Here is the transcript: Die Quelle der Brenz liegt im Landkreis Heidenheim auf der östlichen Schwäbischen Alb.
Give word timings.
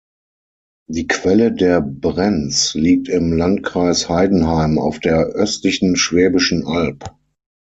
Die 0.89 1.05
Quelle 1.05 1.53
der 1.53 1.79
Brenz 1.79 2.73
liegt 2.73 3.07
im 3.07 3.33
Landkreis 3.33 4.09
Heidenheim 4.09 4.79
auf 4.79 4.97
der 4.99 5.23
östlichen 5.27 5.95
Schwäbischen 5.95 6.65
Alb. 6.65 7.11